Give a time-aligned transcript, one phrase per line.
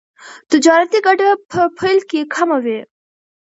[0.49, 2.79] تجارتي ګټه په پیل کې کمه وي.